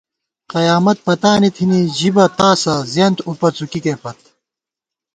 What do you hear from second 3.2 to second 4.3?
اُپہ څُکِکےپت